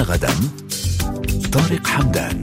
[0.00, 0.34] غدا.
[1.52, 2.42] طارق حمدان.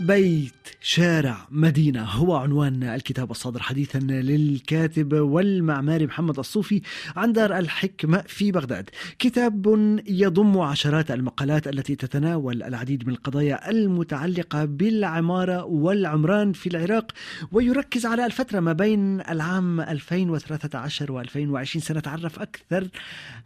[0.00, 0.63] بيت.
[0.86, 3.62] شارع مدينة هو عنوان الكتاب الصادر.
[3.62, 6.82] حديثا للكاتب والمعماري محمد الصوفي
[7.16, 8.90] عن دار الحكمة في بغداد.
[9.18, 9.66] كتاب
[10.06, 17.12] يضم عشرات المقالات التي تتناول العديد من القضايا المتعلقة بالعمارة والعمران في العراق
[17.52, 22.88] ويركز على الفترة ما بين العام 2013 و2020 سنتعرف أكثر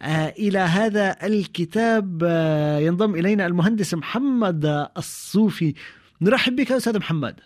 [0.02, 2.23] آه، إلى هذا الكتاب.
[2.25, 5.75] آه، ينضم إلينا المهندس محمد الصوفي.
[6.20, 7.40] نرحب بك أستاذ محمد.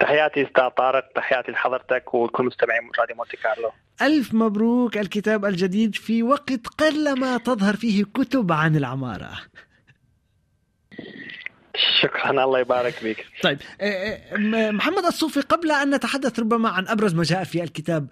[0.00, 3.70] تحياتي أستاذ طارق تحياتي لحضرتك وكل مستمعين راديو مونتي كارلو.
[4.02, 9.30] ألف مبروك الكتاب الجديد في وقت قلما تظهر فيه كتب عن العمارة.
[12.02, 13.26] شكرا الله يبارك فيك.
[13.42, 18.08] طيب آه، آه، محمد الصوفي قبل أن نتحدث ربما عن أبرز ما جاء في الكتاب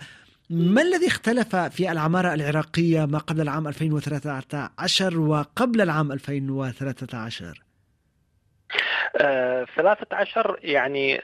[0.51, 7.64] ما الذي اختلف في العمارة العراقية ما قبل العام 2013 وقبل العام 2013
[9.19, 11.23] 13 آه، يعني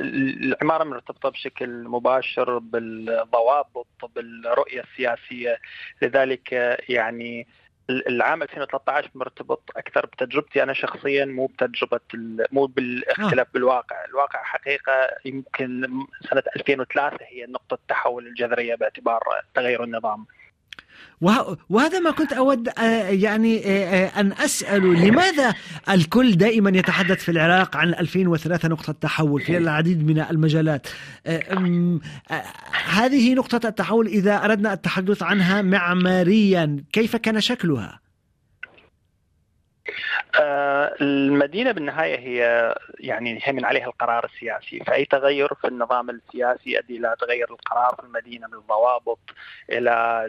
[0.00, 5.58] العمارة مرتبطة بشكل مباشر بالضوابط بالرؤية السياسية
[6.02, 6.52] لذلك
[6.88, 7.46] يعني
[7.90, 12.00] العام 2013 مرتبط أكثر بتجربتي أنا شخصيا مو بتجربة
[12.52, 13.52] مو بالاختلاف آه.
[13.54, 14.92] بالواقع، الواقع حقيقة
[15.24, 15.80] يمكن
[16.30, 19.20] سنة 2003 هي نقطة التحول الجذرية باعتبار
[19.54, 20.26] تغير النظام.
[21.68, 25.54] وهذا ما كنت أود آه، يعني آه، آه، أن أسأل لماذا
[25.90, 30.86] الكل دائما يتحدث في العراق عن 2003 نقطة تحول في العديد من المجالات
[32.88, 38.07] هذه نقطة التحول إذا أردنا التحدث عنها معماريا كيف كان شكلها؟
[40.40, 46.96] آه، المدينة بالنهاية هي يعني يهمن عليها القرار السياسي، فأي تغير في النظام السياسي يؤدي
[46.96, 49.18] إلى تغير القرار في المدينة بالضوابط
[49.70, 50.24] إلى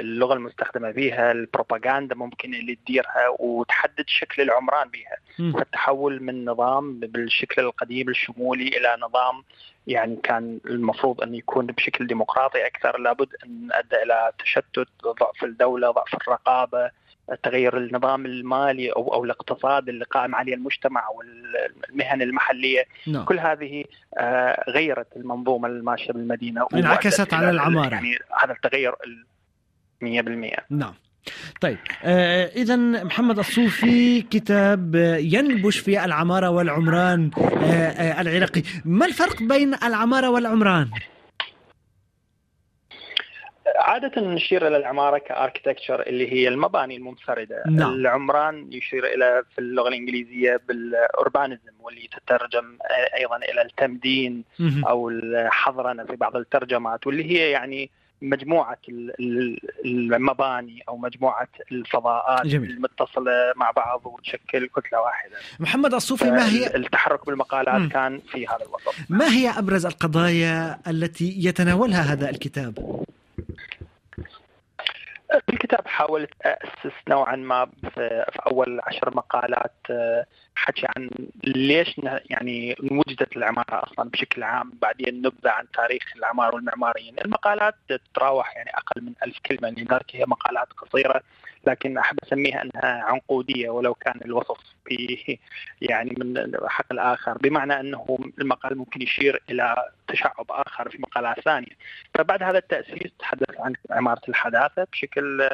[0.00, 5.16] اللغة المستخدمة بها، البروباغندا ممكن اللي تديرها وتحدد شكل العمران بها،
[5.52, 9.44] فالتحول من نظام بالشكل القديم الشمولي إلى نظام
[9.86, 12.98] يعني كان المفروض أن يكون بشكل ديمقراطي أكثر.
[12.98, 14.88] لابد أن أدى إلى تشتت
[15.20, 16.90] ضعف الدولة ضعف الرقابة
[17.42, 22.84] تغير النظام المالي أو أو الاقتصاد اللي قائم عليه المجتمع والمهن المحلية.
[23.06, 23.24] نعم.
[23.24, 23.84] كل هذه
[24.18, 27.94] آه، غيرت المنظومة الماشية بالمدينة انعكست على العمارة.
[27.94, 28.94] يعني هذا التغير
[30.04, 30.94] 100% نعم.
[31.60, 38.62] طيب آه اذا محمد الصوفي كتاب ينبش في العمارة والعمران آه آه العراقي.
[38.84, 40.90] ما الفرق بين العمارة والعمران؟
[43.78, 47.92] عادة نشير إلى العمارة كأركتكتشر اللي هي المباني المنفردة نعم.
[47.92, 52.78] العمران يشير إلى في اللغة الإنجليزية بالأوربانيزم واللي تترجم
[53.16, 54.44] أيضا إلى التمدين
[54.88, 57.90] أو الحضرنة في بعض الترجمات واللي هي يعني
[58.22, 58.78] مجموعة
[59.84, 62.70] المباني أو مجموعة الفضاءات جميل.
[62.70, 67.88] المتصلة مع بعض وتشكل كتلة واحدة محمد الصوفي ما هي التحرك بالمقالات م.
[67.88, 73.04] كان في هذا الوسط ما هي أبرز القضايا التي يتناولها هذا الكتاب؟
[75.98, 81.10] حاولت أسس نوعا ما في أول عشر مقالات آه، حكي عن
[81.44, 82.00] ليش
[82.30, 87.14] يعني وجدت العمارة أصلا بشكل عام بعدين نبذة عن تاريخ العمار والمعماريين.
[87.24, 91.22] المقالات تتراوح يعني أقل من ألف كلمة لذلك هي مقالات قصيرة.
[91.68, 94.58] لكن أحب أسميها أنها عنقودية ولو كان الوصف
[95.80, 99.76] يعني من حق الآخر بمعنى أنه المقال ممكن يشير إلى
[100.08, 101.76] تشعب آخر في مقالات ثانية
[102.14, 105.48] فبعد هذا التأسيس تحدث عن عمارة الحداثة بشكل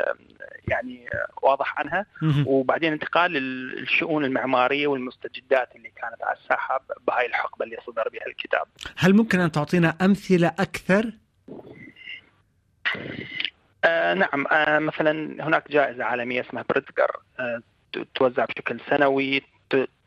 [0.69, 1.06] يعني
[1.42, 2.06] واضح عنها
[2.46, 8.66] وبعدين انتقال للشؤون المعمارية والمستجدات اللي كانت على الساحة بهاي الحقبة اللي صدر بها الكتاب.
[8.96, 11.24] هل ممكن أن تعطينا أمثلة أكثر؟
[13.84, 17.61] آه نعم آه مثلا هناك جائزة عالمية اسمها بريتجر آه
[18.15, 19.43] توزع بشكل سنوي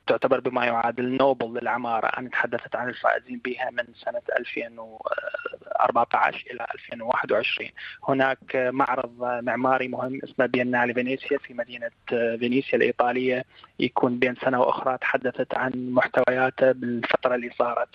[0.07, 2.07] تعتبر بما يعادل نوبل للعمارة.
[2.07, 7.69] أنا تحدثت عن الفائزين بها من سنة 2014 إلى 2021
[8.09, 11.89] هناك معرض معماري مهم اسمه بينالي فينيسيا في مدينة
[12.39, 13.45] فينيسيا الإيطالية.
[13.79, 17.89] يكون بين سنة وأخرى تحدثت عن محتوياته بالفترة اللي صارت.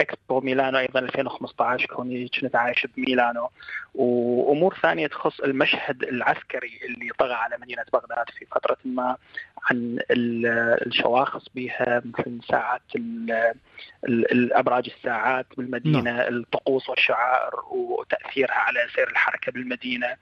[0.00, 3.50] اكسبو ميلانو أيضا 2015 كوني كنت عايش بميلانو.
[3.94, 9.16] وأمور ثانية تخص المشهد العسكري اللي طغى على مدينة بغداد في فترة ما
[9.70, 9.98] عن
[10.86, 12.82] الشواخص بها مثل ساعات
[14.08, 16.34] الأبراج الساعات بالمدينة نعم.
[16.36, 20.16] الطقوس والشعائر وتأثيرها على سير الحركة بالمدينة.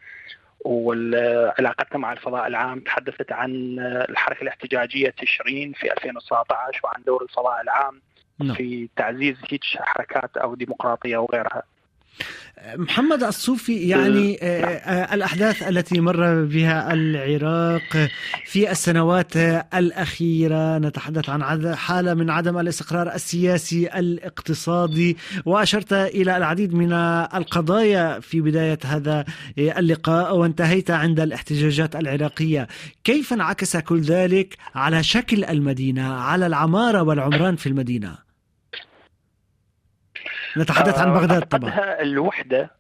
[0.65, 3.79] وعلاقتنا مع الفضاء العام تحدثت عن
[4.09, 8.01] الحركة الاحتجاجية تشرين في 2019 وعن دور الفضاء العام.
[8.39, 8.55] نعم.
[8.55, 11.63] في تعزيز هيك حركات أو ديمقراطية وغيرها
[12.77, 18.11] محمد الصوفي يعني آه، آه، الأحداث التي مر بها العراق
[18.45, 19.37] في السنوات
[19.75, 20.79] الأخيرة.
[20.79, 25.17] نتحدث عن حالة من عدم الاستقرار السياسي الاقتصادي.
[25.45, 26.93] وأشرت إلى العديد من
[27.35, 29.25] القضايا في بداية هذا
[29.59, 32.69] اللقاء وانتهيت عند الاحتجاجات العراقية.
[33.05, 38.24] كيف انعكس كل ذلك على شكل المدينة على العمارة والعمران في المدينة؟
[40.57, 42.71] نتحدث عن بغداد طبعا الوحدة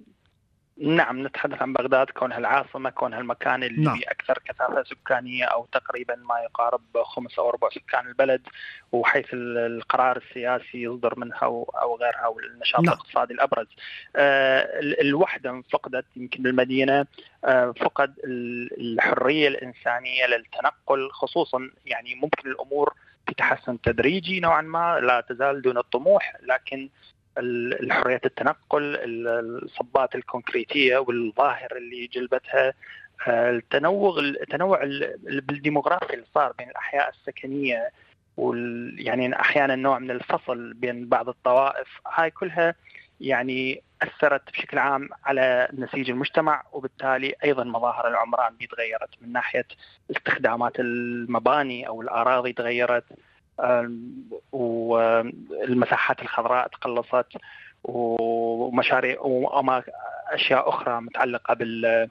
[0.79, 4.01] نعم نتحدث عن بغداد كونها العاصمة كونها المكان اللي نعم.
[4.09, 8.41] أكثر كثافة سكانية أو تقريبا ما يقارب خمس أو ربع سكان البلد
[8.93, 12.95] وحيث القرار السياسي يصدر منها أو غيرها والنشاط نعم.
[12.95, 13.67] الاقتصادي الأبرز
[14.17, 17.07] آه الوحدة فقدت يمكن المدينة
[17.45, 22.95] آه فقد الحرية الإنسانية للتنقل خصوصا يعني ممكن الأمور
[23.27, 26.89] تتحسن تدريجي نوعا ما لا تزال دون الطموح لكن
[27.39, 28.97] الحرية التنقل
[29.63, 32.75] الصبات الكونكريتية والظاهر اللي جلبتها
[33.29, 34.81] آه، التنوع التنوع
[35.23, 37.91] بالديموغرافي اللي صار بين الأحياء السكنية
[38.37, 41.89] وال يعني أحيانا نوع من الفصل بين بعض الطوائف.
[42.15, 42.75] هاي كلها
[43.21, 49.67] يعني أثرت بشكل عام على نسيج المجتمع وبالتالي أيضا مظاهر العمران تغيرت من ناحية
[50.11, 53.05] استخدامات المباني أو الأراضي تغيرت.
[54.53, 57.27] والمساحات الخضراء تقلصت
[57.85, 62.09] ومشاريع واشياء أخرى متعلقة بال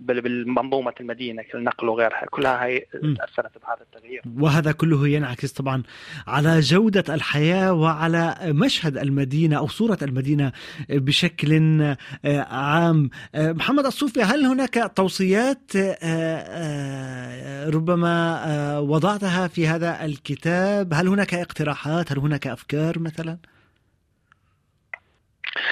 [0.00, 4.22] بالمنظومة المدينة النقل وغيرها كلها هي تأثرت بهذا التغيير.
[4.38, 5.82] وهذا كله ينعكس طبعا
[6.26, 10.52] على جودة الحياة وعلى مشهد المدينة أو صورة المدينة
[10.90, 11.82] بشكل
[12.24, 13.10] آه، عام.
[13.34, 22.12] آه، محمد الصوفي هل هناك توصيات آه، ربما وضعتها في هذا الكتاب؟ هل هناك اقتراحات؟
[22.12, 23.38] هل هناك أفكار مثلا؟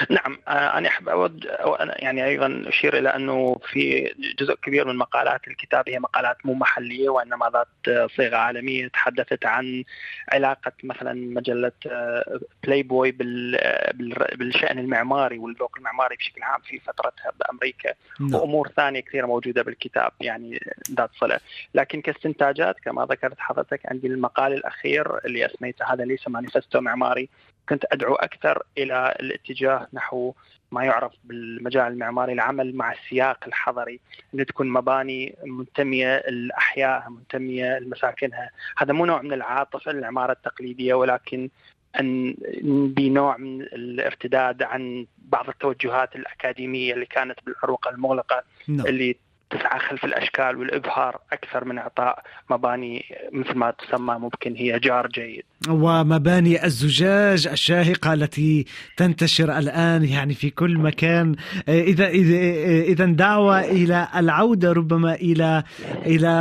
[0.09, 1.45] نعم آه، أنا أحب أود
[1.95, 7.09] يعني أيضا أشير إلى أنه في جزء كبير من مقالات الكتاب هي مقالات مو محلية
[7.09, 9.83] وإنما ذات صيغة عالمية تحدثت عن
[10.31, 11.71] علاقة مثلا مجلة
[12.63, 13.11] Play آه، boy
[14.35, 18.35] بالشأن المعماري والذوق المعماري بشكل عام في فترتها بأمريكا نعم.
[18.35, 20.59] وأمور ثانية كثيرة موجودة بالكتاب يعني
[20.91, 21.39] ذات صلة
[21.75, 27.29] لكن كاستنتاجات كما ذكرت حضرتك عندي المقال الأخير اللي أسميته هذا ليس مانيفستو معماري
[27.69, 30.33] كنت أدعو أكثر إلى الاتجاه نحو
[30.71, 33.99] ما يعرف بالمجال المعماري العمل مع السياق الحضري
[34.33, 41.49] إن تكون مباني منتمية لأحيائها منتمية لمساكنها هذا مو نوع من العاطفة العماره التقليدية ولكن
[41.99, 42.35] أن
[42.95, 48.87] بنوع من الارتداد عن بعض التوجهات الأكاديمية اللي كانت بالاروقه المغلقة نعم.
[48.87, 49.15] اللي
[49.49, 55.45] تسعى خلف الأشكال والإبهار أكثر من إعطاء مباني مثل ما تسمى ممكن هي جار جيد.
[55.69, 58.65] ومباني الزجاج الشاهقة التي
[58.97, 61.35] تنتشر الآن يعني في كل مكان
[61.67, 62.37] اذا اذا
[62.81, 65.63] إذا دعوة إلى العودة ربما إلى
[66.05, 66.33] إلى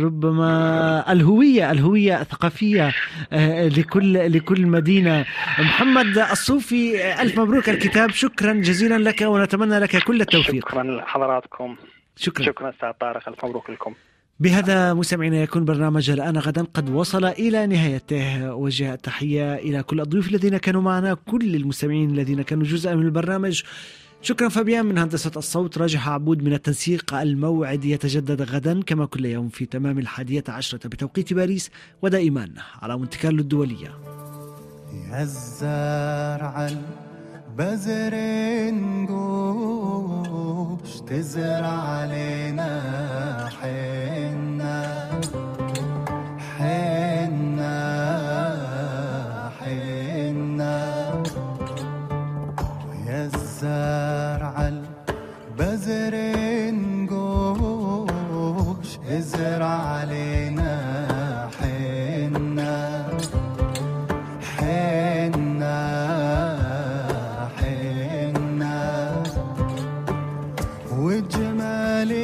[0.00, 2.92] ربما الهويه الهوية الثقافية
[3.32, 5.24] آه، لكل لكل مدينة.
[5.58, 10.68] محمد الصوفي ألف مبروك الكتاب شكرا جزيلا لك ونتمنى لك كل التوفيق.
[10.68, 11.76] شكرا لحضراتكم.
[12.16, 13.94] شكرا شكرا أستاذ طارق ألف مبروك لكم
[14.40, 18.54] بهذا مستمعينا يكون برنامج الآن غدا قد وصل إلى نهايته.
[18.54, 23.62] وجه التحية إلى كل الضيوف الذين كانوا معنا كل المستمعين الذين كانوا جزءا من البرنامج.
[24.22, 29.48] شكرا فابيان من هندسة الصوت راجح عبود من التنسيق الموعد يتجدد غدا كما كل يوم
[29.48, 31.70] في تمام الحادية عشرة بتوقيت باريس
[32.02, 32.50] ودائما
[32.82, 33.90] على منتكال الدولية
[35.10, 36.70] يا الزارع
[37.58, 38.14] بزر
[39.04, 40.20] نقوش
[41.06, 42.70] تزرع علينا
[43.48, 44.53] حنا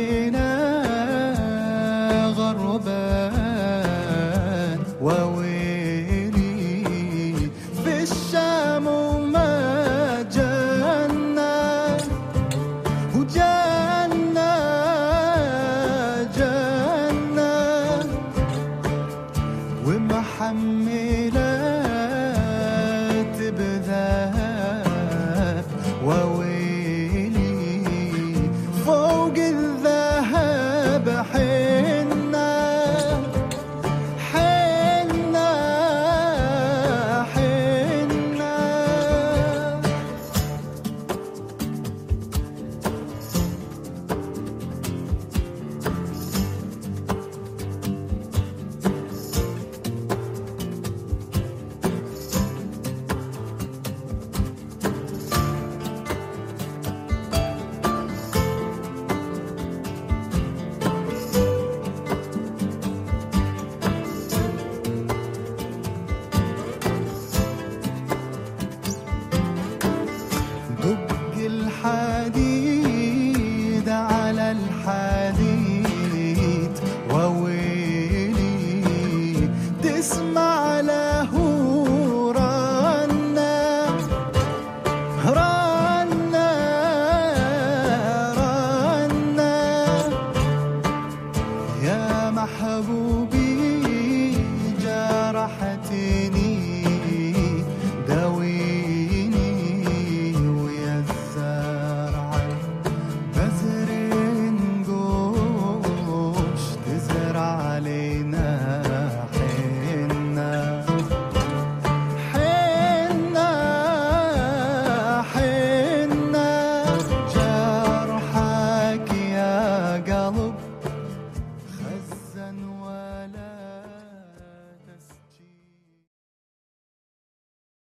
[0.01, 0.49] علينا
[2.37, 4.01] غربان
[5.03, 6.55] وويلي
[7.85, 11.97] في الشام وما جانا
[13.17, 14.53] وجانا
[16.37, 17.53] جانا
[22.31, 24.85] ومحملات بذاب
[26.05, 26.40] وويلي